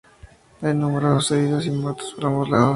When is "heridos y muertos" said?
1.37-2.13